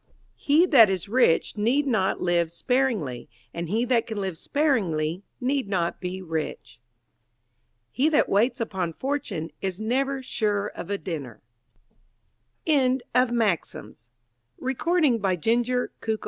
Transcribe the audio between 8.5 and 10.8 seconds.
upon fortune is never sure